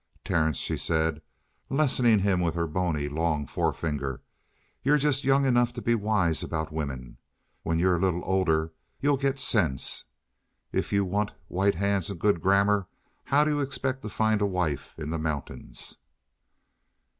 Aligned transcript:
"Terence," 0.23 0.57
she 0.57 0.77
said, 0.77 1.21
lessoning 1.69 2.17
him 2.21 2.39
with 2.41 2.55
her 2.55 2.65
bony, 2.65 3.07
long 3.07 3.45
forefinger, 3.45 4.23
"you're 4.81 4.97
just 4.97 5.23
young 5.25 5.45
enough 5.45 5.73
to 5.73 5.81
be 5.83 5.93
wise 5.93 6.41
about 6.41 6.71
women. 6.73 7.19
When 7.61 7.77
you're 7.77 7.97
a 7.97 7.99
little 7.99 8.23
older, 8.25 8.73
you'll 8.99 9.17
get 9.17 9.37
sense. 9.37 10.05
If 10.71 10.91
you 10.91 11.05
want 11.05 11.33
white 11.49 11.75
hands 11.75 12.09
and 12.09 12.19
good 12.19 12.41
grammar, 12.41 12.87
how 13.25 13.43
do 13.43 13.51
you 13.51 13.59
expect 13.59 14.01
to 14.01 14.09
find 14.09 14.41
a 14.41 14.47
wife 14.47 14.95
in 14.97 15.11
the 15.11 15.19
mountains?" 15.19 15.99